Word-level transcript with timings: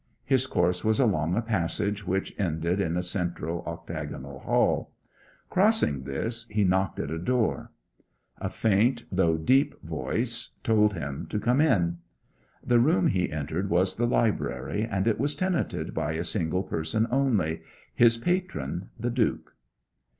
His 0.25 0.47
course 0.47 0.83
was 0.83 0.99
along 0.99 1.35
a 1.35 1.43
passage 1.43 2.07
which 2.07 2.33
ended 2.39 2.79
in 2.81 2.97
a 2.97 3.03
central 3.03 3.61
octagonal 3.67 4.39
hall; 4.39 4.89
crossing 5.51 6.05
this 6.05 6.47
he 6.49 6.63
knocked 6.63 6.97
at 6.99 7.11
a 7.11 7.19
door. 7.19 7.71
A 8.39 8.49
faint, 8.49 9.03
though 9.11 9.37
deep, 9.37 9.79
voice 9.83 10.49
told 10.63 10.95
him 10.95 11.27
to 11.29 11.39
come 11.39 11.61
in. 11.61 11.99
The 12.65 12.79
room 12.79 13.09
he 13.09 13.31
entered 13.31 13.69
was 13.69 13.95
the 13.95 14.07
library, 14.07 14.81
and 14.89 15.05
it 15.07 15.19
was 15.19 15.35
tenanted 15.35 15.93
by 15.93 16.13
a 16.13 16.23
single 16.23 16.63
person 16.63 17.05
only 17.11 17.61
his 17.93 18.17
patron 18.17 18.89
the 18.99 19.11
Duke. 19.11 19.53